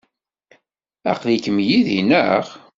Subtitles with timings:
[1.11, 2.45] Aql-ikem yid-i, naɣ?